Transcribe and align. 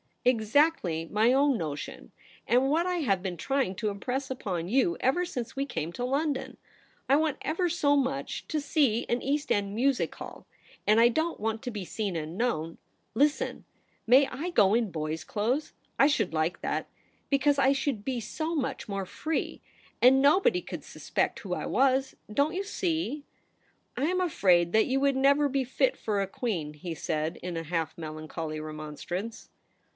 'Exactly 0.25 1.05
my 1.07 1.31
own 1.33 1.57
notion, 1.57 2.11
and 2.47 2.69
what 2.69 2.85
I 2.85 2.97
have 2.97 3.23
been 3.23 3.37
trying 3.37 3.73
to 3.75 3.89
impress 3.89 4.29
upon 4.29 4.67
you 4.67 4.95
ever 4.99 5.25
since 5.25 5.55
we 5.55 5.65
came 5.65 5.91
to 5.93 6.05
London. 6.05 6.57
I 7.09 7.15
want 7.15 7.37
ever 7.41 7.69
so 7.69 7.95
much 7.95 8.47
to 8.47 8.59
see 8.61 9.05
an 9.09 9.23
East 9.23 9.51
End 9.51 9.73
music 9.73 10.13
hall; 10.15 10.45
and 10.85 10.99
I 10.99 11.07
don't 11.07 11.39
want 11.39 11.63
to 11.63 11.71
be 11.71 11.85
seen 11.85 12.15
and 12.15 12.37
known. 12.37 12.77
Listen. 13.15 13.65
May 14.05 14.27
I 14.27 14.51
go 14.51 14.75
in 14.75 14.91
boy's 14.91 15.23
clothes? 15.23 15.73
I 15.97 16.05
should 16.05 16.33
like 16.33 16.61
that, 16.61 16.87
because 17.29 17.57
I 17.59 17.71
should 17.71 18.05
be 18.05 18.19
so 18.19 18.53
much 18.55 18.87
more 18.87 19.07
free; 19.07 19.61
and 20.03 20.23
THE 20.23 20.29
PRINCESS 20.29 20.29
AT 20.29 20.29
HOME. 20.29 20.43
173 20.43 20.61
nobody 20.61 20.61
could 20.61 20.83
suspect 20.83 21.39
who 21.39 21.53
I 21.55 21.65
was— 21.67 22.15
don't 22.31 22.55
you 22.55 22.63
see 22.63 23.23
?'* 23.69 23.97
I 23.97 24.05
am 24.05 24.21
afraid 24.21 24.71
that 24.71 24.87
you 24.87 24.99
would 24.99 25.15
never 25.15 25.49
be 25.49 25.63
fit 25.63 25.95
for 25.97 26.21
a 26.21 26.27
queen,' 26.27 26.73
he 26.75 26.93
said, 26.93 27.37
in 27.37 27.55
a 27.57 27.63
half 27.63 27.95
melancholy 27.97 28.59
remonstrance. 28.59 29.49